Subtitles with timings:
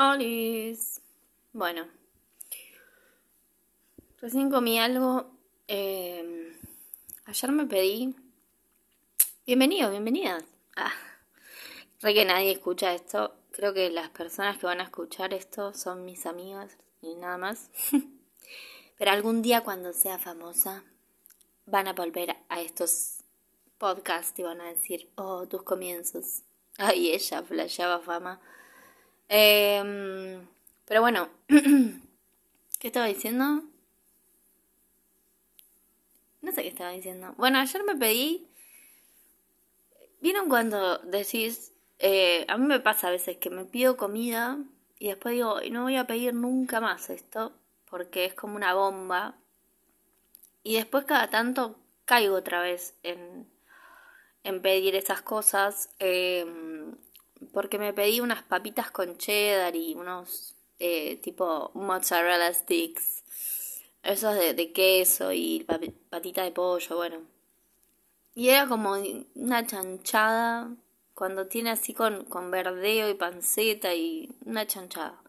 [0.00, 1.00] Olis.
[1.52, 1.88] Bueno.
[4.20, 5.28] Recién comí algo.
[5.66, 6.56] Eh,
[7.24, 8.14] ayer me pedí.
[9.44, 10.44] Bienvenido, bienvenidas.
[10.76, 10.92] Ah,
[12.00, 13.34] que nadie escucha esto.
[13.50, 17.68] Creo que las personas que van a escuchar esto son mis amigas y nada más.
[18.98, 20.84] Pero algún día cuando sea famosa
[21.66, 23.24] van a volver a estos
[23.78, 26.44] podcasts y van a decir, oh, tus comienzos.
[26.76, 28.40] Ay, ella flasheaba fama.
[29.28, 30.40] Eh,
[30.86, 33.62] pero bueno, ¿qué estaba diciendo?
[36.40, 37.34] No sé qué estaba diciendo.
[37.36, 38.48] Bueno, ayer me pedí...
[40.20, 41.72] ¿Vieron cuando decís...
[42.00, 44.58] Eh, a mí me pasa a veces que me pido comida
[45.00, 47.52] y después digo, no voy a pedir nunca más esto
[47.90, 49.36] porque es como una bomba.
[50.62, 53.50] Y después cada tanto caigo otra vez en,
[54.44, 55.90] en pedir esas cosas.
[55.98, 56.46] Eh,
[57.52, 63.22] porque me pedí unas papitas con cheddar y unos eh, tipo mozzarella sticks,
[64.02, 65.66] esos de, queso y
[66.10, 67.18] patita de pollo, bueno.
[68.34, 68.94] Y era como
[69.34, 70.70] una chanchada,
[71.14, 75.20] cuando tiene así con, con verdeo y panceta y una chanchada.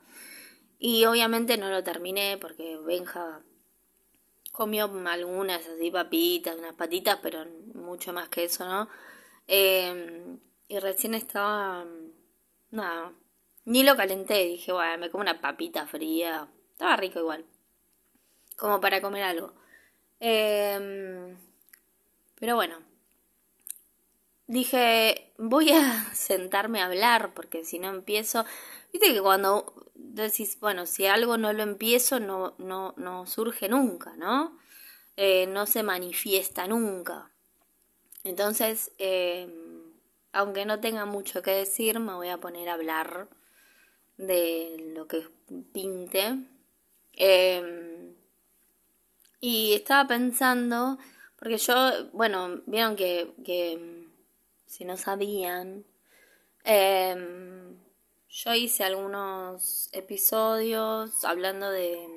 [0.78, 3.42] Y obviamente no lo terminé porque Benja
[4.52, 8.88] comió algunas así papitas, unas patitas, pero mucho más que eso, ¿no?
[9.48, 10.38] Eh,
[10.70, 11.86] y recién estaba.
[12.72, 13.12] Nada.
[13.66, 14.46] Ni lo calenté.
[14.46, 16.48] Dije, bueno, me como una papita fría.
[16.72, 17.44] Estaba rico igual.
[18.56, 19.54] Como para comer algo.
[20.20, 21.38] Em,
[22.40, 22.78] pero bueno.
[24.46, 28.46] Dije, voy a sentarme a hablar porque si no empiezo.
[28.94, 34.16] Viste que cuando decís, bueno, si algo no lo empiezo, no, no, no surge nunca,
[34.18, 34.58] ¿no?
[35.18, 37.32] Eh, no se manifiesta nunca.
[38.24, 39.48] Entonces, eh,
[40.32, 43.28] aunque no tenga mucho que decir, me voy a poner a hablar
[44.18, 45.28] de lo que
[45.74, 46.38] pinte.
[47.14, 48.16] Em,
[49.42, 50.98] y estaba pensando,
[51.38, 54.08] porque yo, bueno, vieron que, que
[54.66, 55.86] si no sabían,
[56.64, 57.78] em,
[58.30, 62.08] yo hice algunos episodios hablando de,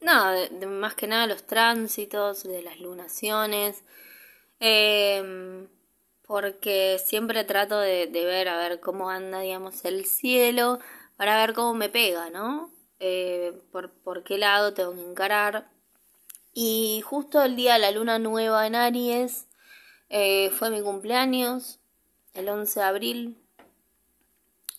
[0.00, 3.82] no, de, más que nada los tránsitos, de las lunaciones.
[6.26, 10.78] Porque siempre trato de, ver a ver cómo anda, digamos, el cielo,
[11.16, 12.70] para ver cómo me pega, ¿no?
[13.00, 15.70] Eh, por, por qué lado tengo que encarar.
[16.54, 19.48] Y justo el día de la luna nueva en Aries
[20.08, 21.80] eh, fue mi cumpleaños,
[22.34, 23.38] el 11 de abril.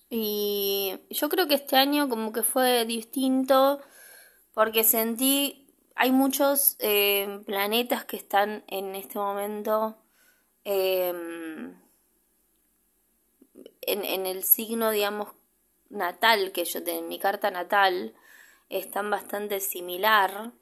[0.10, 3.82] Y yo creo que este año como que fue distinto
[4.54, 9.98] porque sentí, hay muchos eh, planetas que están en este momento
[10.66, 11.80] Em,
[13.82, 15.30] en, el signo, digamos,
[15.90, 18.16] natal que yo tengo, en mi carta natal,
[18.70, 20.54] están bastante similar.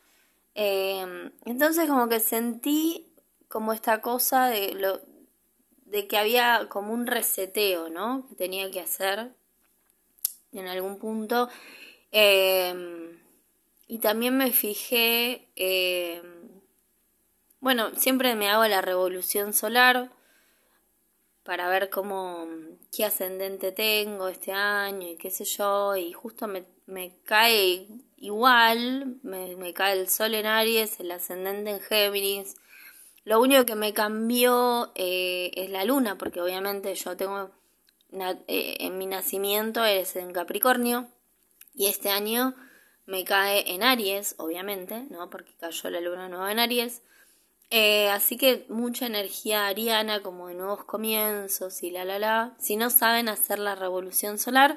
[0.56, 3.14] Em, entonces como que sentí
[3.48, 5.02] como esta cosa de lo
[5.86, 8.28] de que había como un reseteo, ¿no?
[8.28, 9.34] Que tenía que hacer
[10.52, 11.50] en algún punto.
[12.12, 13.20] Em,
[13.88, 15.50] y también me fijé
[17.64, 20.12] bueno, siempre me hago la revolución solar
[21.44, 22.46] para ver cómo,
[22.92, 27.88] qué ascendente tengo este año y qué sé yo, y justo me, me cae
[28.18, 32.58] igual, me, cae el sol en Aries, el ascendente en Géminis.
[33.24, 37.50] Lo único que me cambió eh, es la luna, porque obviamente yo tengo,
[38.12, 41.08] eh, en mi nacimiento es en Capricornio,
[41.74, 42.56] y este año
[43.06, 45.30] me cae en Aries, obviamente, ¿no?
[45.30, 47.02] Porque cayó la luna nueva en Aries.
[47.70, 52.54] Eh, así que mucha energía ariana, como de nuevos comienzos y la la la.
[52.60, 54.76] Si no saben hacer la revolución solar,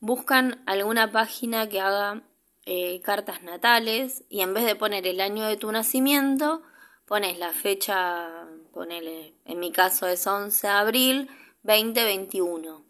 [0.00, 2.22] buscan alguna página que haga
[2.64, 6.62] eh, cartas natales y en vez de poner el año de tu nacimiento,
[7.06, 11.30] pones la fecha, ponele, en mi caso es 11 de abril
[11.62, 12.84] 2021.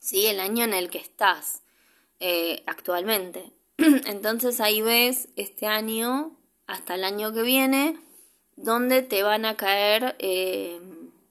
[0.00, 0.26] ¿Sí?
[0.26, 1.62] El año en el que estás
[2.18, 3.52] eh, actualmente.
[3.76, 6.36] Entonces ahí ves este año
[6.66, 7.98] hasta el año que viene
[8.56, 10.80] donde te van a caer eh,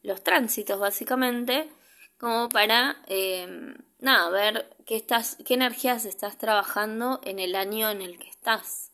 [0.04, 1.70] los tránsitos básicamente,
[2.18, 8.02] como para, eh, nada, ver qué, estás, qué energías estás trabajando en el año en
[8.02, 8.92] el que estás.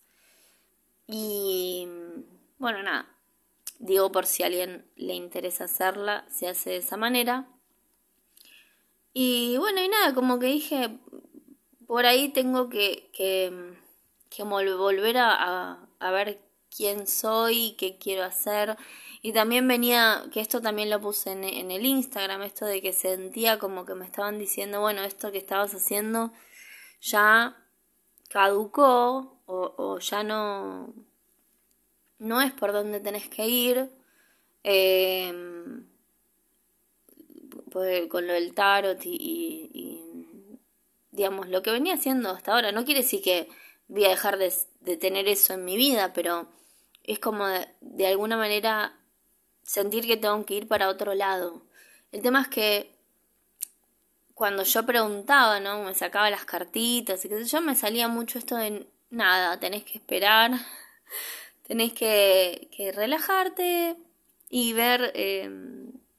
[1.08, 1.88] Y
[2.60, 3.08] bueno, nada,
[3.80, 7.48] digo por si a alguien le interesa hacerla, se hace de esa manera.
[9.14, 11.00] Y bueno, y nada, como que dije,
[11.88, 16.47] por ahí tengo que, que, volver a, a, a ver
[16.78, 18.78] quién soy, qué quiero hacer.
[19.22, 23.58] Y también venía, que esto también lo puse en, el Instagram, esto de que sentía
[23.58, 26.32] como que me estaban diciendo, bueno, esto que estabas haciendo
[27.02, 27.58] ya
[28.30, 30.94] caducó o, ya no,
[32.20, 33.90] no es por donde tenés que ir.
[34.64, 35.34] Eh,
[37.78, 40.02] pues, con lo del tarot y,
[41.12, 42.72] digamos, lo que venía haciendo hasta ahora.
[42.72, 43.50] No quiere decir que
[43.88, 44.52] voy a dejar de,
[44.98, 46.48] tener eso en mi vida, pero
[47.08, 48.94] es como de, alguna manera
[49.64, 51.64] sentir que tengo que ir para otro lado.
[52.12, 52.92] El tema es que
[54.34, 55.84] cuando yo preguntaba, ¿no?
[55.84, 59.84] Me sacaba las cartitas y qué sé yo, me salía mucho esto de nada, tenés
[59.84, 60.52] que esperar,
[61.68, 63.98] tenés que, que relajarte
[64.50, 65.50] y ver eh,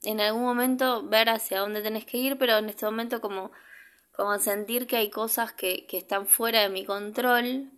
[0.03, 3.51] en algún momento ver hacia dónde tenés que ir, pero en este momento como,
[4.11, 7.71] como sentir que hay cosas que, que están fuera de mi control,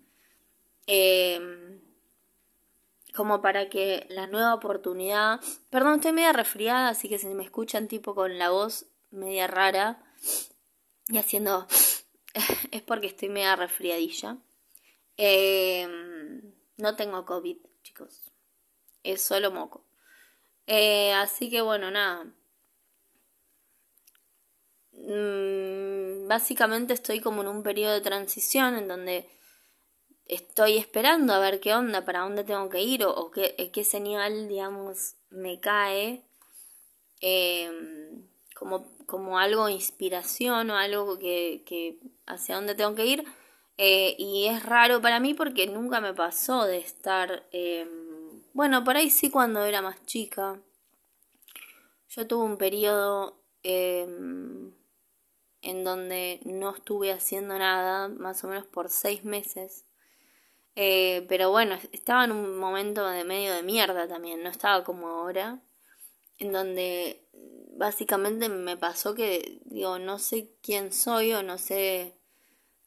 [0.88, 1.91] em,
[3.16, 5.40] como para que la nueva oportunidad...
[5.70, 10.02] Perdón, estoy media resfriada, así que si me escuchan tipo con la voz media rara
[11.08, 11.68] y haciendo...
[12.72, 14.38] es porque estoy media resfriadilla.
[15.18, 18.32] Em, no tengo COVID, chicos.
[19.04, 19.86] Es solo moco.
[20.68, 22.26] Eh, así que bueno, nada.
[24.94, 29.30] Mm, básicamente estoy como en un periodo de transición en donde
[30.32, 33.84] estoy esperando a ver qué onda, para dónde tengo que ir o, qué, eh, qué,
[33.84, 36.24] señal, digamos, me cae
[37.20, 38.24] em,
[38.56, 43.26] como, como algo inspiración o algo que, que hacia dónde tengo que ir.
[43.78, 48.96] Eh, y es raro para mí porque nunca me pasó de estar em, bueno, por
[48.98, 50.62] ahí sí cuando era más chica.
[52.10, 54.74] Yo tuve un periodo em,
[55.62, 59.86] en donde no estuve haciendo nada, más o menos por seis meses.
[60.76, 65.08] Eh, pero bueno, estaba en un momento de medio de mierda también, no estaba como
[65.08, 65.62] ahora,
[66.40, 67.28] en donde
[67.78, 72.16] básicamente me pasó que, digo, no sé quién soy o no sé,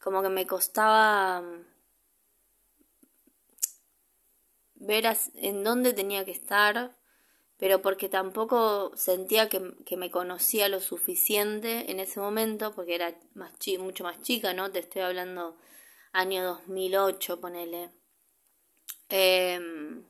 [0.00, 1.42] como que me costaba
[4.74, 5.04] ver
[5.34, 6.96] en dónde tenía que estar,
[7.58, 9.60] pero porque tampoco sentía que,
[9.96, 14.70] me conocía lo suficiente en ese momento, porque era más mucho más chica, ¿no?
[14.70, 15.56] Te estoy hablando
[16.14, 17.90] año 2008, ponele.
[19.08, 20.04] Em,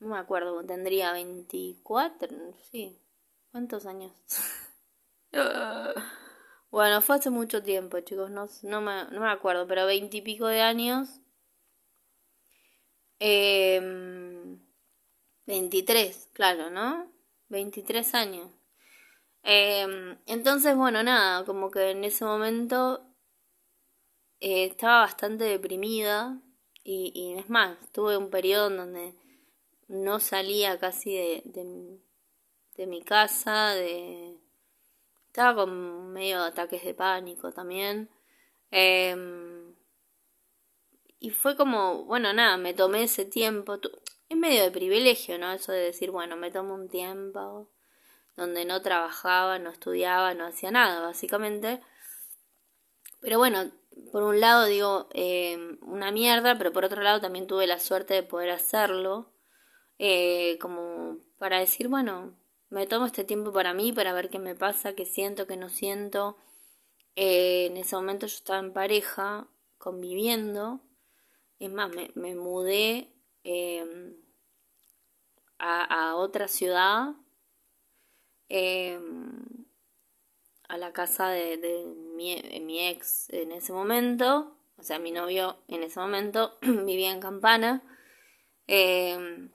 [0.00, 2.28] no me acuerdo, tendría 24,
[2.70, 2.98] sí.
[3.52, 4.12] ¿Cuántos años?
[6.70, 10.62] bueno, fue hace mucho tiempo, chicos, no, no, me, no me acuerdo, pero veintipico de
[10.62, 11.20] años.
[13.20, 14.58] Eh, em,
[15.46, 17.12] 23, claro, ¿no?
[17.50, 18.50] 23 años.
[19.42, 23.11] Em, entonces, bueno, nada, como que en ese momento
[24.42, 26.36] eh, estaba bastante deprimida
[26.82, 29.14] y, y, es más, tuve un periodo en donde
[29.86, 31.42] no salía casi de,
[32.76, 34.40] de, mi casa, de...
[35.28, 38.10] Estaba con medio ataques de pánico también.
[38.72, 39.14] Eh,
[41.20, 43.78] y fue como, bueno, nada, me tomé ese tiempo.
[44.28, 45.52] Es medio de privilegio, ¿no?
[45.52, 47.70] Eso de decir, bueno, me tomo un tiempo
[48.34, 51.80] donde no trabajaba, no estudiaba, no hacía nada, básicamente.
[53.20, 53.70] Pero bueno,
[54.10, 58.14] por un lado digo, eh, una mierda, pero por otro lado también tuve la suerte
[58.14, 59.32] de poder hacerlo.
[59.98, 62.36] Eh, como para decir, bueno,
[62.70, 65.68] me tomo este tiempo para mí, para ver qué me pasa, qué siento, qué no
[65.68, 66.36] siento.
[67.16, 70.80] Eh, en ese momento yo estaba en pareja, conviviendo.
[71.58, 73.12] Es más, me, mudé
[73.44, 74.16] em,
[75.58, 77.14] a, otra ciudad,
[78.48, 79.61] em,
[80.72, 81.84] a la casa de,
[82.16, 87.82] mi, ex en ese momento, o sea, mi novio en ese momento vivía en Campana.
[88.66, 89.50] Em,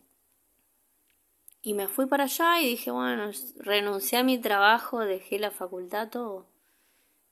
[1.64, 6.10] y me fui para allá y dije, bueno, renuncié a mi trabajo, dejé la facultad,
[6.12, 6.46] todo.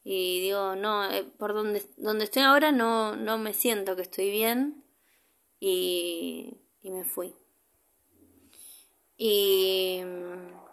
[0.03, 4.31] Y digo, no, eh, por donde, donde estoy ahora no, no me siento que estoy
[4.31, 4.83] bien.
[5.59, 7.35] Y, y me fui.
[9.15, 10.01] Y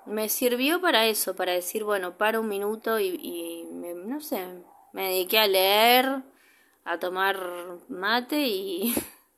[0.06, 4.46] me sirvió para eso, para decir, bueno, para un minuto y, me, no sé,
[4.92, 6.22] me dediqué a leer,
[6.84, 7.38] a tomar
[7.88, 8.94] mate y,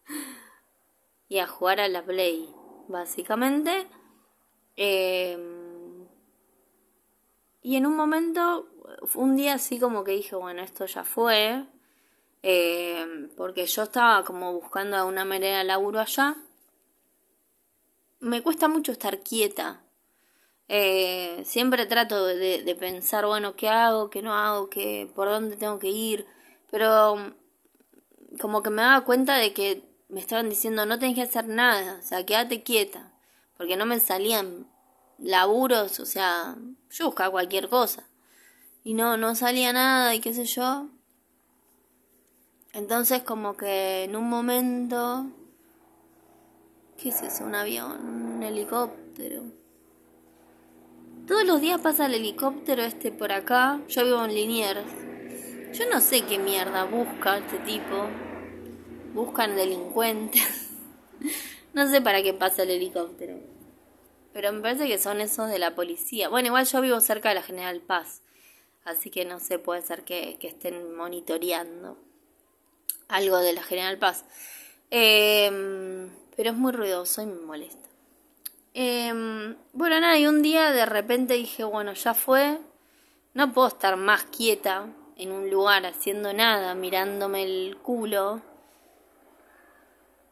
[1.28, 2.48] y a jugar a la play,
[2.88, 3.86] básicamente.
[4.76, 5.38] Eh,
[7.62, 8.68] y en un momento,
[9.14, 11.64] un día así como que dije, bueno, esto ya fue,
[12.42, 16.36] eh, porque yo estaba como buscando una manera de laburo allá.
[18.20, 19.82] Me cuesta mucho estar quieta.
[20.68, 24.08] Eh, siempre trato de, de, pensar, bueno, ¿qué hago?
[24.10, 24.70] ¿Qué no hago?
[24.70, 26.26] ¿Qué, ¿Por dónde tengo que ir?
[26.70, 27.34] Pero
[28.40, 31.98] como que me daba cuenta de que me estaban diciendo, no tenés que hacer nada,
[31.98, 33.12] o sea, quédate quieta.
[33.56, 34.66] porque no me salían
[35.18, 36.56] laburos, o sea,
[36.90, 38.08] yo cualquier cosa.
[38.84, 40.88] Y no, no salía nada y qué sé yo.
[42.72, 45.26] Entonces como que en un momento...
[46.98, 47.44] ¿Qué es eso?
[47.44, 47.92] ¿Un avión?
[48.36, 49.44] ¿Un helicóptero?
[51.26, 53.80] Todos los días pasa el helicóptero este por acá.
[53.88, 54.84] Yo vivo en Liniers.
[55.72, 58.08] Yo no sé qué mierda busca este tipo.
[59.14, 60.70] Buscan delincuentes.
[61.72, 63.38] no sé para qué pasa el helicóptero.
[64.34, 66.28] Pero me parece que son esos de la policía.
[66.28, 68.20] Bueno, igual yo vivo cerca de la General Paz.
[68.84, 71.96] Así que no sé, puede ser que, estén monitoreando
[73.08, 74.26] algo de la General Paz.
[74.90, 77.88] Em, pero es muy ruidoso y me molesta.
[78.74, 82.58] Em, bueno, nada, y un día de repente dije, bueno, ya fue.
[83.32, 88.42] No puedo estar más quieta en un lugar haciendo nada, mirándome el culo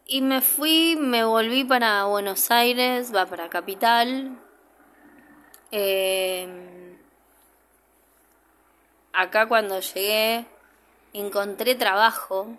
[0.07, 4.39] y me fui, me volví para Buenos Aires, va para Capital.
[5.71, 6.99] Eh,
[9.13, 10.45] acá cuando llegué
[11.15, 12.59] encontré trabajo.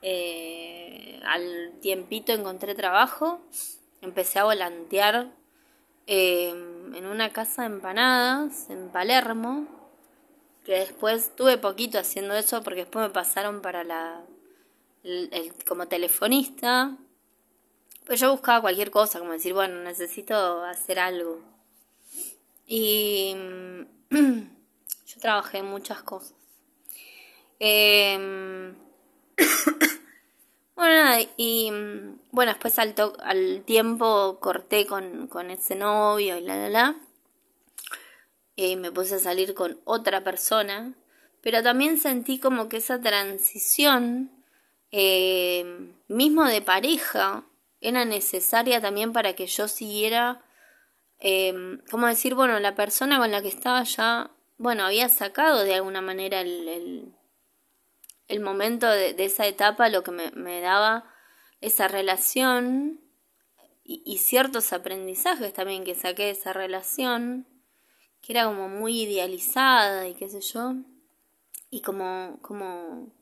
[0.00, 3.40] Eh, al tiempito encontré trabajo.
[4.00, 5.32] Empecé a volantear
[6.06, 9.66] eh, en una casa de empanadas en Palermo.
[10.64, 14.24] Que después tuve poquito haciendo eso porque después me pasaron para la
[15.66, 16.96] como telefonista.
[18.06, 21.40] Pues yo buscaba cualquier cosa, como decir, bueno, necesito hacer algo.
[22.66, 23.34] Y
[24.10, 26.34] yo trabajé en muchas cosas.
[27.58, 28.74] Em,
[30.76, 31.70] bueno, y
[32.30, 36.96] bueno, después al, al tiempo corté con, con ese novio y la, la, la.
[38.54, 40.94] Y me puse a salir con otra persona.
[41.42, 44.30] Pero también sentí como que esa transición
[44.90, 47.44] eh, mismo de pareja,
[47.80, 50.42] era necesaria también para que yo siguiera,
[51.20, 55.74] eh, como decir, bueno, la persona con la que estaba ya, bueno, había sacado de
[55.74, 57.12] alguna manera el,
[58.40, 61.04] momento de, esa etapa, lo que me, daba
[61.60, 63.00] esa relación
[63.84, 67.46] y, y, ciertos aprendizajes también que saqué de esa relación,
[68.20, 70.74] que era como muy idealizada y qué sé yo,
[71.70, 73.12] y como, como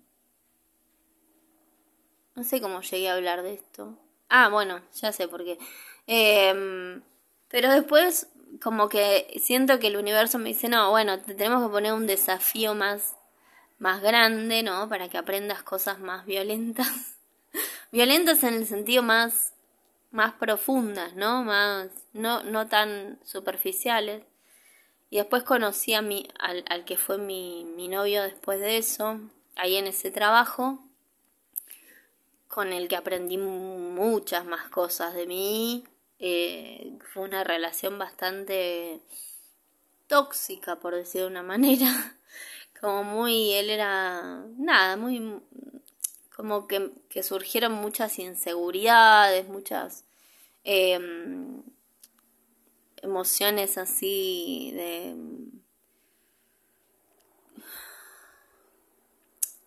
[2.35, 3.97] no sé cómo llegué a hablar de esto.
[4.29, 5.59] Ah, bueno, ya sé por qué.
[6.07, 7.03] Em,
[7.49, 8.29] pero después,
[8.63, 12.07] como que siento que el universo me dice, no, bueno, te tenemos que poner un
[12.07, 13.17] desafío más,
[13.79, 14.89] más grande, ¿no?
[14.89, 17.19] Para que aprendas cosas más violentas.
[17.93, 19.53] violentas en el sentido más,
[20.11, 21.45] más profundas, ¿no?
[21.45, 24.23] Más, no, no tan superficiales.
[25.11, 29.21] Y después conocí a mi, al, al que fue mi, mi novio después de eso,
[29.57, 30.81] ahí en ese trabajo
[32.55, 35.85] con el que aprendí muchas más cosas de mí.
[36.21, 39.01] Eh, fue una relación bastante
[40.07, 41.89] tóxica, por decir de una manera.
[42.85, 45.41] Como muy, él era, nada, muy,
[46.37, 50.05] como que, que surgieron muchas inseguridades, muchas
[50.65, 51.63] em,
[53.01, 55.17] emociones así de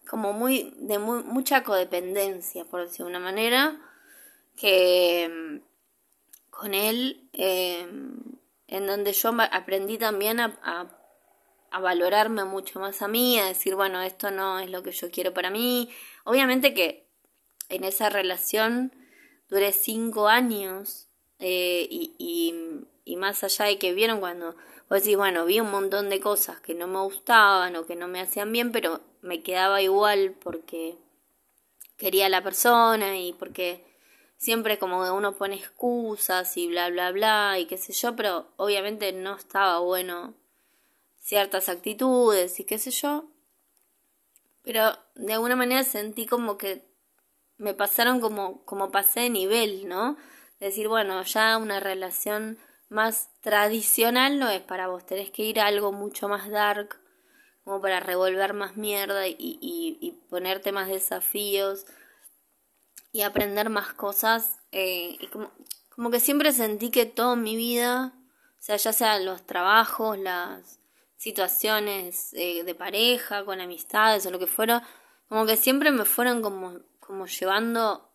[0.07, 3.81] como muy de mucha codependencia, por decirlo de una manera,
[4.55, 8.19] que mm, con él, em,
[8.67, 10.96] en donde yo aprendí también a, a,
[11.79, 15.33] valorarme mucho más a mí, a decir, bueno, esto no es lo que yo quiero
[15.33, 15.89] para mí.
[16.23, 17.07] Obviamente que
[17.69, 18.93] en esa relación
[19.49, 21.07] duré cinco años
[21.39, 22.53] eh, y,
[23.17, 24.55] más allá de que vieron cuando
[24.89, 28.07] vos decís, bueno, vi un montón de cosas que no me gustaban o que no
[28.07, 30.97] me hacían bien, pero me quedaba igual porque
[31.97, 33.83] quería a la persona y porque
[34.37, 39.11] siempre como uno pone excusas y bla bla bla y qué sé yo, pero obviamente
[39.13, 40.35] no estaba bueno
[41.27, 43.25] ciertas actitudes y qué sé yo.
[44.63, 46.87] Pero de alguna manera sentí como que
[47.57, 50.15] me pasaron como, como pasé de nivel, ¿no?
[50.61, 52.57] Decir, bueno, ya una relación
[52.87, 56.97] más tradicional no es para vos, tenés que ir a algo mucho más dark,
[57.65, 61.85] como para revolver más mierda y, y, ponerte más desafíos
[63.11, 64.59] y aprender más cosas.
[64.71, 65.51] Eh, y como,
[65.89, 68.13] como que siempre sentí que toda mi vida,
[68.57, 70.76] o sea, ya sea los trabajos, las
[71.17, 74.83] situaciones eh, de pareja, con amistades o lo que fuera,
[75.29, 78.09] como que siempre me fueron como, como llevando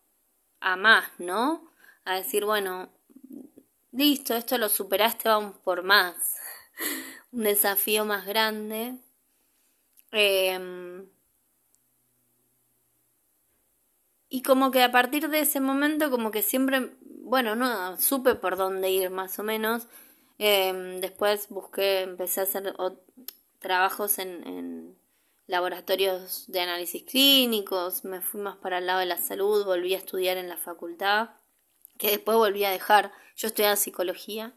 [0.61, 1.71] a más, ¿no?
[2.05, 2.91] A decir, bueno,
[3.93, 6.15] listo, esto lo superaste, vamos por más.
[7.33, 8.97] Un desafío más grande.
[10.13, 11.07] Em,
[14.29, 16.97] y como que a partir de ese momento, como que siempre
[17.33, 19.87] bueno, no, supe por dónde ir más o menos.
[20.45, 22.75] Em, después busqué, empecé a hacer
[23.61, 24.99] trabajos en,
[25.47, 29.99] laboratorios de análisis clínicos, me fui más para el lado de la salud, volví a
[29.99, 31.31] estudiar en la facultad,
[31.97, 33.13] que después volví a dejar.
[33.37, 34.53] Yo estudiaba psicología.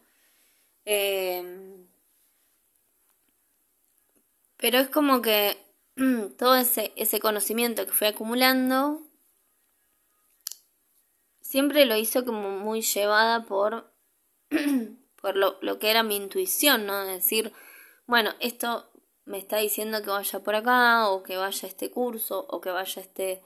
[0.84, 1.86] Em,
[4.56, 5.56] pero es como que
[6.36, 9.02] todo ese, ese conocimiento que fui acumulando
[11.40, 13.92] siempre lo hizo como muy llevada por,
[15.26, 17.04] por lo, lo, que era mi intuición, ¿no?
[17.04, 17.52] Decir,
[18.06, 18.88] bueno, esto
[19.24, 22.70] me está diciendo que vaya por acá, o que vaya a este curso, o que
[22.70, 23.42] vaya a este,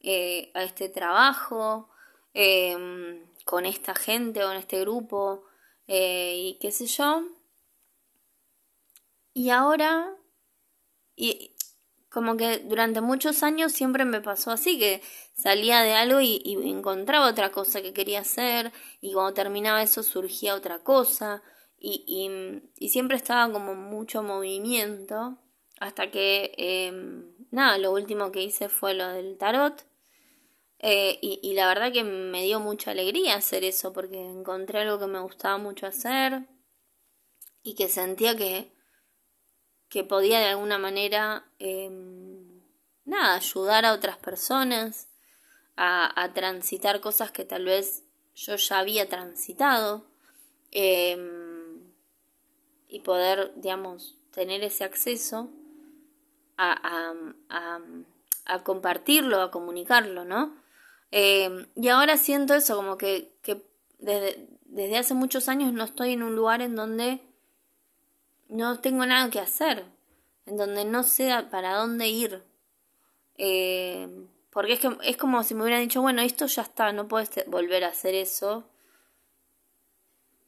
[0.00, 1.90] eh, a este trabajo,
[2.32, 5.44] em, con esta gente o en este grupo,
[5.86, 7.22] eh, y qué sé yo.
[9.34, 10.16] Y ahora,
[12.10, 15.02] como que durante muchos años siempre me pasó así, que
[15.34, 20.54] salía de algo y, encontraba otra cosa que quería hacer y cuando terminaba eso surgía
[20.54, 21.42] otra cosa
[21.78, 22.30] y,
[22.78, 25.38] y, siempre estaba como mucho movimiento
[25.80, 29.84] hasta que, em, nada, lo último que hice fue lo del tarot
[30.80, 34.98] eh, y, y la verdad que me dio mucha alegría hacer eso porque encontré algo
[34.98, 36.48] que me gustaba mucho hacer
[37.62, 38.77] y que sentía que
[39.88, 42.60] que podía de alguna manera, em,
[43.04, 45.08] nada, ayudar a otras personas
[45.76, 48.02] a, transitar cosas que tal vez
[48.34, 50.04] yo ya había transitado
[50.72, 51.78] em,
[52.88, 55.50] y poder, digamos, tener ese acceso
[56.56, 57.14] a,
[57.48, 57.80] a,
[58.48, 60.56] a compartirlo, a comunicarlo, ¿no?
[61.10, 63.62] Em, y ahora siento eso, como que, que
[63.98, 67.20] desde, desde hace muchos años no estoy en un lugar en donde
[68.48, 69.84] no tengo nada que hacer,
[70.46, 72.42] en donde no sé para dónde ir.
[73.36, 77.06] Eh, porque es, que, es como si me hubieran dicho, bueno, esto ya está, no
[77.08, 78.68] puedes volver a hacer eso.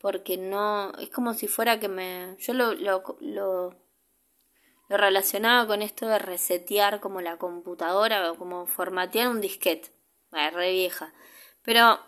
[0.00, 2.37] Porque no, es como si fuera que me...
[2.38, 3.76] Yo lo, lo, lo,
[4.88, 9.91] lo relacionaba con esto de resetear como la computadora o como formatear un disquete.
[10.30, 11.13] Bueno, re vieja.
[11.63, 12.00] Pero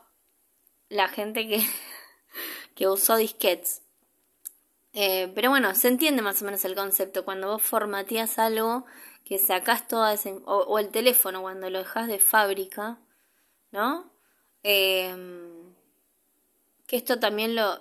[0.88, 1.62] la gente que,
[2.74, 3.82] que usó disquetes
[4.92, 7.24] eh, pero bueno, se entiende más o menos el concepto.
[7.24, 8.84] Cuando vos formateas algo,
[9.24, 10.40] que sacás toda ese...
[10.44, 12.98] O, el teléfono, cuando lo dejas de fábrica,
[13.70, 14.12] ¿no?
[14.62, 15.74] Em,
[16.86, 17.78] que esto también lo...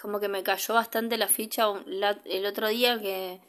[0.00, 1.66] Como que me cayó bastante la ficha
[2.24, 3.40] el otro día que...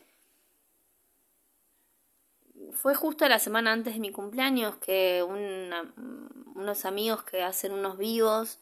[2.74, 8.60] Fue justo la semana antes de mi cumpleaños que unos amigos que hacen unos vivos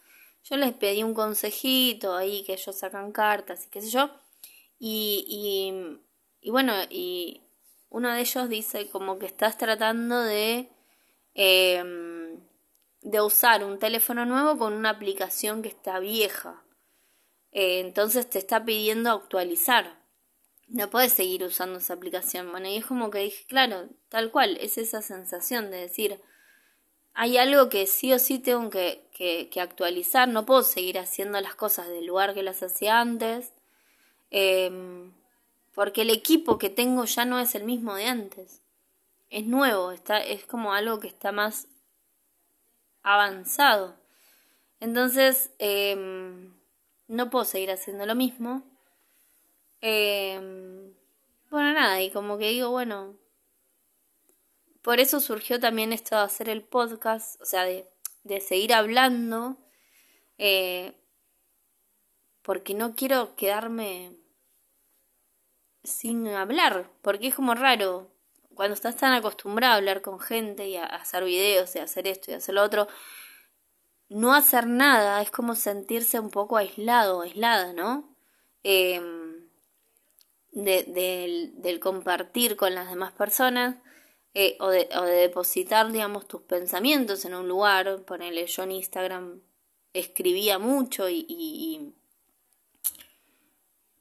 [0.50, 4.10] yo les pedí un consejito ahí, que ellos sacan cartas y qué sé yo.
[4.80, 6.00] Y,
[6.42, 7.42] y, bueno, y
[7.90, 10.70] uno de ellos dice como que estás tratando de,
[11.34, 12.40] em,
[13.02, 16.64] de usar un teléfono nuevo con una aplicación que está vieja.
[17.52, 19.98] Eh, entonces te está pidiendo actualizar.
[20.68, 22.52] No puedes seguir usando esa aplicación.
[22.52, 26.22] Bueno, y es como que dije, claro, tal cual, es esa sensación de decir,
[27.14, 31.56] hay algo que sí o sí tengo que, que, actualizar, no puedo seguir haciendo las
[31.56, 33.52] cosas del lugar que las hacía antes,
[34.30, 35.12] em,
[35.74, 38.62] porque el equipo que tengo ya no es el mismo de antes,
[39.30, 41.68] es nuevo, está, es como algo que está más
[43.04, 43.96] avanzado.
[44.80, 46.54] Entonces, em,
[47.08, 48.64] no puedo seguir haciendo lo mismo.
[49.82, 50.94] Em,
[51.50, 53.16] bueno, nada, y como que digo, bueno,
[54.82, 57.88] por eso surgió también esto de hacer el podcast, o sea, de,
[58.28, 59.58] de seguir hablando,
[60.38, 60.94] eh,
[62.42, 64.12] porque no quiero quedarme
[65.84, 68.12] sin hablar, porque es como raro,
[68.54, 72.08] cuando estás tan acostumbrado a hablar con gente y a, hacer videos y a hacer
[72.08, 72.88] esto y hacer lo otro,
[74.10, 78.16] no hacer nada es como sentirse un poco aislado, aislada, ¿no?
[78.64, 79.48] Em,
[80.52, 83.76] del compartir con las demás personas
[84.34, 88.04] eh, o, de, o, de, depositar, digamos, tus pensamientos en un lugar.
[88.04, 89.42] Ponele, yo en Instagram
[89.94, 91.94] escribía mucho y, y,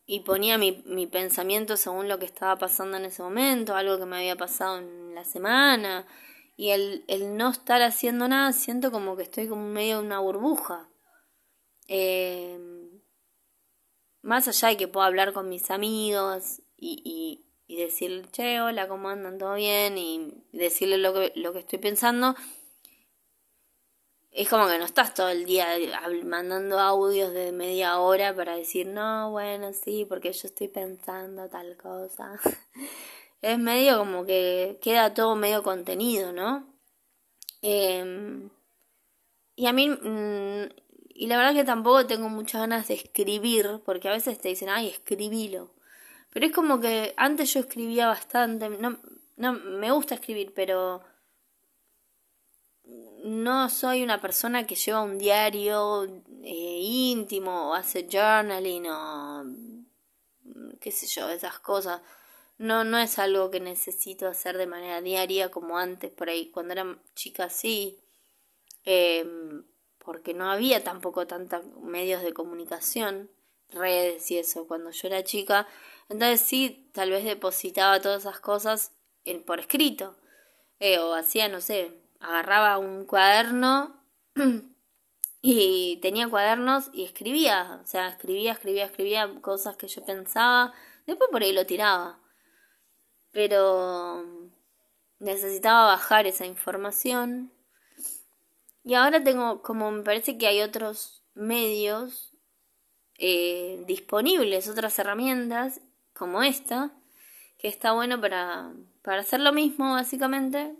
[0.07, 4.07] y ponía mi, mi, pensamiento según lo que estaba pasando en ese momento, algo que
[4.07, 6.07] me había pasado en la semana.
[6.57, 10.21] Y el, el no estar haciendo nada, siento como que estoy como medio de una
[10.21, 10.89] burbuja.
[11.89, 12.59] Eh,
[14.23, 19.09] más allá de que puedo hablar con mis amigos y, y decirle, che, hola, ¿cómo
[19.09, 19.39] andan?
[19.39, 19.99] ¿Todo bien?
[19.99, 22.37] Y decirle lo que, lo que estoy pensando.
[24.31, 25.67] Es como que no estás todo el día
[26.25, 31.77] mandando audios de media hora para decir, no, bueno, sí, porque yo estoy pensando tal
[31.77, 32.39] cosa.
[33.43, 36.67] es medio como que queda todo medio contenido, ¿no?
[37.63, 38.51] Em,
[39.57, 40.69] y a mí, mm,
[41.15, 44.69] y la verdad que tampoco tengo muchas ganas de escribir, porque a veces te dicen,
[44.69, 45.71] ay, escribilo.
[46.37, 48.99] Pero es como que antes yo escribía bastante, no,
[49.37, 51.03] no me gusta escribir, pero
[53.25, 59.45] no soy una persona que lleva un diario eh, íntimo o hace journaling o
[60.79, 62.03] qué sé yo, esas cosas.
[62.59, 66.75] No, no es algo que necesito hacer de manera diaria como antes, por ahí, cuando
[66.75, 67.99] era chica sí,
[68.85, 69.65] em,
[70.01, 73.31] porque no había tampoco tantos medios de comunicación,
[73.71, 75.67] redes y eso, cuando yo era chica.
[76.09, 78.93] Entonces sí, tal vez depositaba todas esas cosas
[79.25, 80.17] en, por escrito,
[80.79, 84.03] eh, o hacía, no sé, agarraba un cuaderno
[85.43, 90.73] y tenía cuadernos y escribía, o sea, escribía, escribía, escribía cosas que yo pensaba,
[91.07, 92.21] después por ahí lo tiraba.
[93.33, 94.25] Pero
[95.19, 97.53] necesitaba bajar esa información.
[98.83, 102.33] Y ahora tengo, como me parece que hay otros medios
[103.19, 105.81] eh, disponibles, otras herramientas
[106.17, 106.93] como esta,
[107.59, 110.75] que está bueno para, para hacer lo mismo básicamente,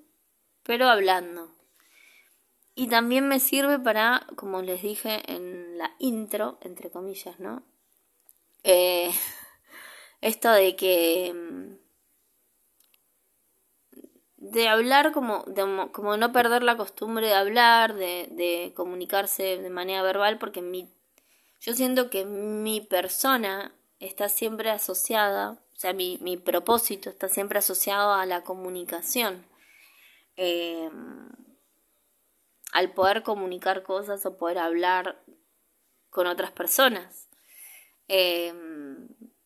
[0.63, 1.51] pero hablando.
[2.75, 7.63] Y también me sirve para, como les dije en la intro, entre comillas, ¿no?
[8.65, 9.11] Eh,
[10.21, 11.33] esto de que...
[11.35, 11.87] Mm,
[14.39, 19.71] de hablar como, de, como no perder la costumbre de hablar, de, de comunicarse de
[19.71, 20.89] manera verbal, porque mi,
[21.61, 27.59] yo siento que mi persona está siempre asociada, o sea, mi, mi propósito está siempre
[27.59, 29.47] asociado a la comunicación.
[30.37, 30.91] Eh,
[32.73, 35.23] al poder comunicar cosas o poder hablar
[36.11, 37.29] con otras personas.
[38.09, 38.53] Eh,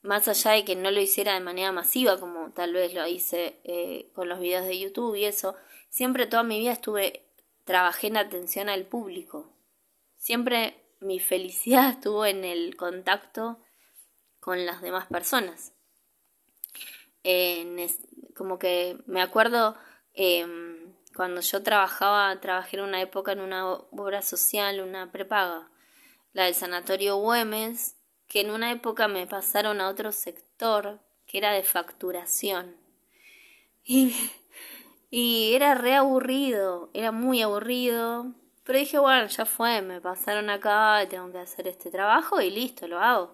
[0.02, 3.60] más allá de que no lo hiciera de manera masiva, como tal vez lo hice
[3.64, 5.54] eh, con los videos de YouTube y eso,
[5.88, 7.24] siempre toda mi vida estuve,
[7.64, 9.52] trabajé en atención al público.
[10.16, 13.58] Siempre mi felicidad estuvo en el contacto
[14.40, 15.72] con las demás personas.
[18.34, 19.76] como que me acuerdo
[20.14, 25.68] em, cuando yo trabajaba, trabajé en una época en una obra social, una prepaga,
[26.32, 31.52] la del Sanatorio Güemes, que en una época me pasaron a otro sector que era
[31.52, 32.76] de facturación.
[33.84, 34.14] Y,
[35.10, 38.32] y era re aburrido, era muy aburrido.
[38.64, 42.86] Pero dije, bueno, ya fue, me pasaron acá, tengo que hacer este trabajo y listo,
[42.86, 43.32] lo hago.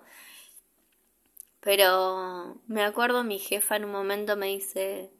[1.66, 5.11] Pero me acuerdo mi jefa en un momento me dice,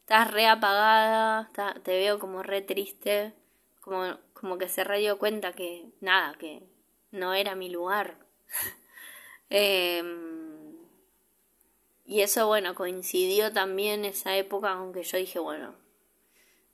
[0.00, 1.50] estás re apagada,
[1.82, 3.34] te veo como re triste,
[3.82, 6.62] como, como que se re dio cuenta que nada, que
[7.10, 8.16] no era mi lugar.
[9.50, 10.74] Em,
[12.06, 15.74] y eso, bueno, coincidió también esa época, aunque yo dije, bueno,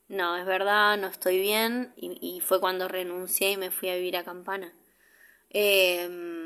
[0.06, 4.16] no, es verdad, no estoy bien, y, fue cuando renuncié y me fui a vivir
[4.16, 4.72] a Campana.
[5.50, 6.45] Em,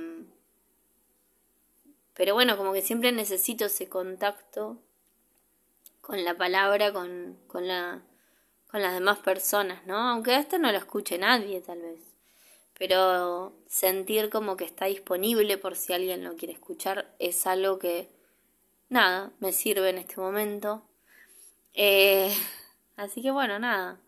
[2.21, 4.77] pero bueno, como que siempre necesito ese contacto
[6.03, 8.03] con la palabra, con, con, la,
[8.71, 9.97] con las demás personas, ¿no?
[9.97, 12.11] Aunque esto no lo escuche nadie, tal vez
[12.77, 18.11] pero sentir como que está disponible por si alguien lo quiere escuchar es algo que,
[18.91, 20.83] nada, me sirve en este momento.
[21.73, 22.35] Eh,
[22.97, 23.99] así que bueno, nada,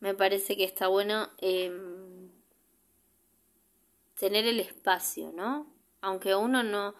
[0.00, 2.30] me parece que está bueno em,
[4.18, 5.66] tener el espacio, ¿no?
[6.02, 6.94] Aunque uno no,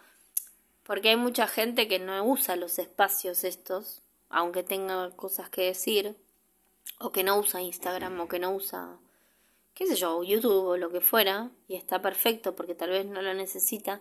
[0.84, 6.16] porque hay mucha gente que no usa los espacios estos, aunque tenga cosas que decir,
[6.98, 8.98] o que no usa Instagram, o que no usa
[9.74, 13.22] qué sé yo, YouTube o lo que fuera, y está perfecto porque tal vez no
[13.22, 14.00] lo necesita,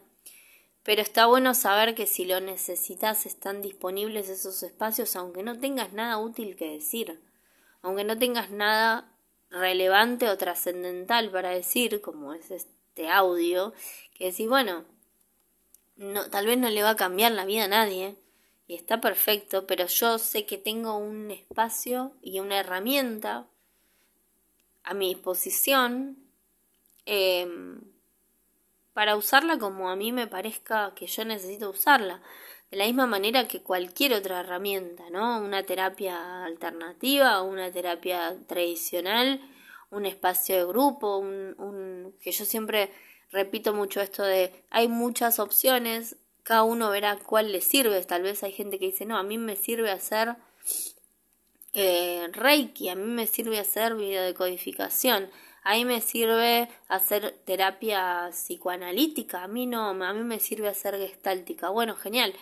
[0.83, 5.93] pero está bueno saber que si lo necesitas están disponibles esos espacios aunque no tengas
[5.93, 7.21] nada útil que decir,
[7.81, 9.11] aunque no tengas nada
[9.49, 13.73] relevante o trascendental para decir, como es este audio,
[14.13, 14.85] que decís, bueno,
[16.01, 18.15] no, tal vez no le va a cambiar la vida a nadie,
[18.67, 23.45] y está perfecto, pero yo sé que tengo un espacio y una herramienta
[24.83, 26.17] a mi disposición
[27.05, 27.81] em,
[28.93, 32.21] para usarla como a mí me parezca que yo necesito usarla.
[32.71, 35.41] De la misma manera que cualquier otra herramienta, ¿no?
[35.41, 39.41] Una terapia alternativa, una terapia tradicional,
[39.89, 42.91] un espacio de grupo, un, que yo siempre
[43.31, 48.03] repito mucho esto de hay muchas opciones, cada uno verá cuál le sirve.
[48.03, 50.35] Tal vez hay gente que dice, no, a mí me sirve hacer
[51.73, 55.29] eh, Reiki, a mí me sirve hacer videodecodificación,
[55.63, 60.97] a mí me sirve hacer terapia psicoanalítica, a mí no, a mí me sirve hacer
[60.97, 61.69] gestáltica.
[61.69, 62.33] Bueno, genial.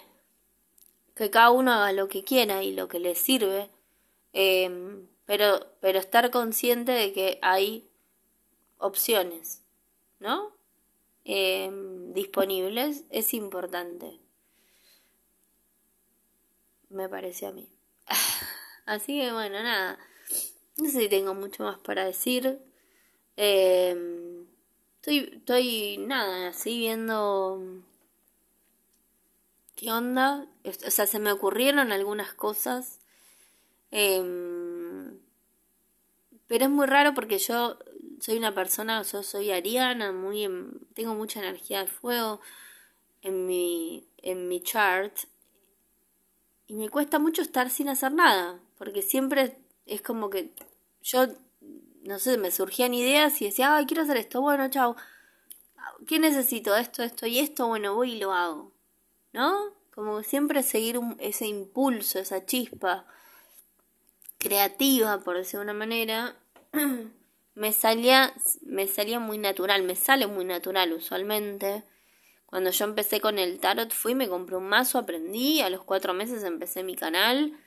[1.15, 3.69] Que cada uno haga lo que quiera y lo que le sirve,
[4.34, 7.89] em, pero, pero estar consciente de que hay
[8.78, 9.62] opciones,
[10.19, 10.59] ¿no?
[11.32, 14.20] Em, disponibles es importante.
[16.89, 17.70] Me parece a mí.
[18.88, 20.00] Así que bueno, nada.
[20.78, 22.60] No sé si tengo mucho más para decir.
[23.38, 24.48] Em,
[24.96, 27.62] estoy, estoy, nada, así viendo
[29.76, 30.48] qué onda.
[30.65, 33.02] O sea, se me ocurrieron algunas cosas.
[33.92, 35.20] Em,
[36.48, 37.78] pero es muy raro porque yo
[38.19, 40.47] soy una persona, yo soy ariana, muy
[40.93, 42.41] tengo mucha energía de fuego
[43.21, 45.15] en mi, en mi chart.
[46.67, 48.60] Y me cuesta mucho estar sin hacer nada.
[48.77, 50.51] Porque siempre es como que
[51.01, 51.27] yo,
[52.03, 54.41] no sé, me surgían ideas y decía, ay, quiero hacer esto.
[54.41, 54.95] Bueno, chao.
[56.08, 56.75] ¿Qué necesito?
[56.75, 57.67] Esto, esto y esto.
[57.67, 58.71] Bueno, voy y lo hago.
[59.34, 59.73] ¿No?
[59.93, 63.05] Como siempre seguir ese impulso, esa chispa
[64.38, 66.36] creativa, por decir de una manera,
[67.55, 71.83] me salía, me salía muy natural, me sale muy natural usualmente.
[72.45, 76.13] Cuando yo empecé con el tarot fui, me compré un mazo, aprendí, a los cuatro
[76.13, 77.57] meses empecé mi canal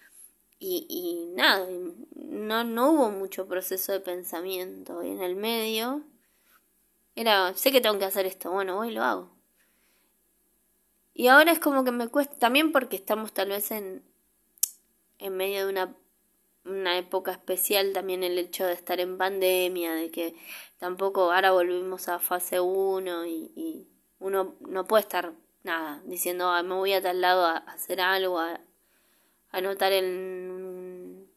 [0.58, 1.66] y, y nada,
[2.14, 6.02] no, no hubo mucho proceso de pensamiento en el medio.
[7.14, 9.30] Era, sé que tengo que hacer esto, bueno, voy y lo hago.
[11.14, 14.02] Y ahora es como que me cuesta, también porque estamos tal vez en,
[15.18, 15.94] en medio de una,
[16.64, 20.35] una época especial, también el hecho de estar en pandemia, de que
[20.79, 23.88] tampoco ahora volvimos a fase 1 y,
[24.20, 25.33] uno no puede estar
[25.64, 28.61] nada diciendo me voy a tal lado a, hacer algo, a,
[29.51, 31.29] anotar en...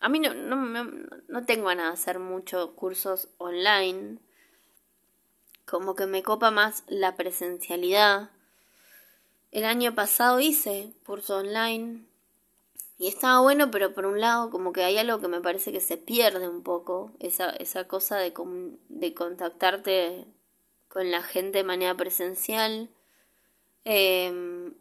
[0.00, 0.84] A mí no, no,
[1.28, 4.18] no tengo ganas de hacer muchos cursos online,
[5.66, 8.30] como que me copa más la presencialidad.
[9.50, 12.09] El año pasado hice curso online
[13.00, 15.80] y estaba bueno, pero por un lado como que hay algo que me parece que
[15.80, 18.34] se pierde un poco, esa, esa cosa de,
[18.90, 20.26] de contactarte
[20.88, 22.90] con la gente de manera presencial,
[23.84, 24.74] em,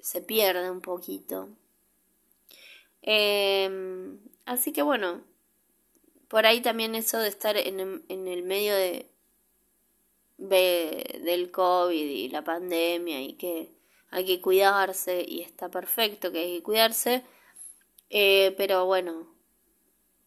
[0.00, 1.48] se pierde un poquito.
[3.02, 5.24] Em, así que bueno,
[6.28, 9.10] por ahí también eso de estar en, en el medio de,
[10.36, 13.77] ve del COVID y la pandemia y que
[14.10, 17.24] hay que cuidarse y está perfecto que hay que cuidarse,
[18.10, 19.26] eh, pero bueno,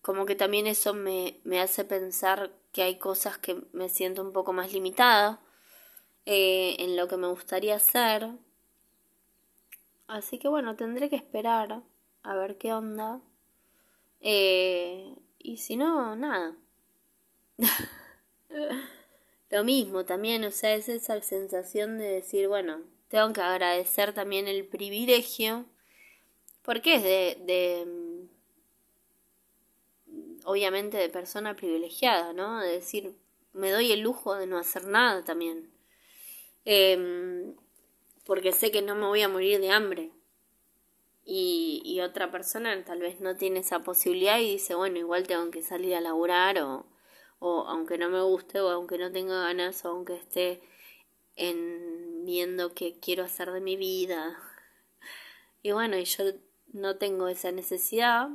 [0.01, 4.33] como que también eso me, me, hace pensar que hay cosas que me siento un
[4.33, 5.41] poco más limitada
[6.25, 8.29] eh, en lo que me gustaría hacer.
[10.07, 11.81] Así que bueno, tendré que esperar
[12.23, 13.21] a ver qué onda.
[14.19, 16.55] Eh, y si no, nada.
[19.49, 22.81] lo mismo también, o sea, es esa sensación de decir, bueno,
[23.11, 25.65] tengo que agradecer también el privilegio,
[26.63, 28.27] porque es de, de
[30.45, 32.61] obviamente de persona privilegiada, ¿no?
[32.61, 33.13] De decir,
[33.51, 35.69] me doy el lujo de no hacer nada también.
[36.63, 37.53] Em,
[38.25, 40.11] porque sé que no me voy a morir de hambre.
[41.25, 45.51] Y, y otra persona tal vez no tiene esa posibilidad y dice, bueno, igual tengo
[45.51, 46.85] que salir a laburar o,
[47.39, 50.61] o aunque no me guste o aunque no tenga ganas o aunque esté
[51.35, 51.90] en
[52.25, 54.37] viendo qué quiero hacer de mi vida.
[55.63, 56.23] Y bueno, y yo
[56.73, 58.29] no tengo esa necesidad,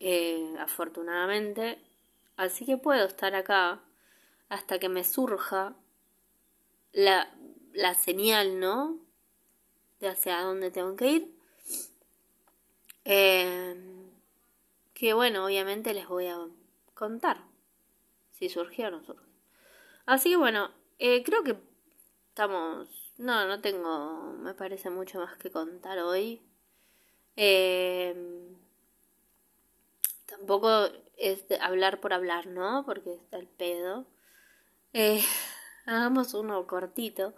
[0.00, 1.78] eh, afortunadamente,
[2.36, 3.80] así que puedo estar acá
[4.48, 5.74] hasta que me surja
[6.92, 7.34] la,
[7.72, 8.98] la señal, ¿no?
[10.00, 11.34] De hacia dónde tengo que ir.
[13.04, 13.76] Eh,
[14.92, 16.38] que bueno, obviamente les voy a
[16.94, 17.42] contar
[18.32, 19.26] si surgió o no surgió.
[20.06, 21.56] Así que bueno, eh, creo que
[22.34, 22.88] estamos...
[23.16, 26.42] No, no tengo, me parece mucho más que contar hoy.
[27.36, 28.12] Eh,
[30.26, 32.84] tampoco es hablar por hablar, ¿no?
[32.84, 34.04] Porque está el pedo.
[34.92, 35.22] Eh,
[35.86, 37.36] hagamos uno cortito.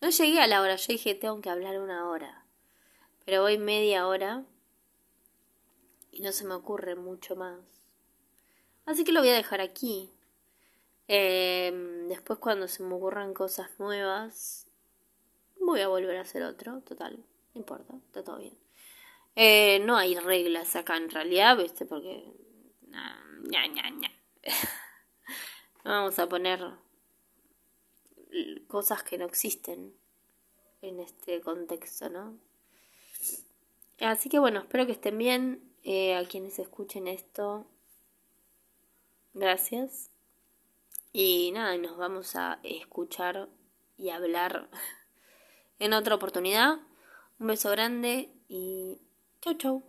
[0.00, 2.44] No llegué a la hora, yo dije tengo que hablar una hora.
[3.24, 4.44] Pero voy media hora
[6.12, 7.58] y no se me ocurre mucho más.
[8.84, 10.15] Así que lo voy a dejar aquí.
[11.08, 14.66] Em, después cuando se me ocurran cosas nuevas,
[15.60, 17.16] voy a volver a hacer otro, total,
[17.54, 18.56] no importa, está todo bien.
[19.36, 21.84] Eh, no hay reglas acá en realidad, ¿viste?
[21.84, 22.24] Porque...
[25.84, 26.60] no vamos a poner
[28.66, 29.94] cosas que no existen
[30.82, 32.38] en este contexto, ¿no?
[34.00, 35.62] Así que bueno, espero que estén bien.
[35.88, 37.64] Eh, a quienes escuchen esto,
[39.36, 40.10] Gracias.
[41.18, 43.48] Y nada, nos vamos a escuchar
[43.96, 44.68] y hablar
[45.78, 46.76] en otra oportunidad.
[47.38, 49.00] Un beso grande y
[49.40, 49.82] chau chau.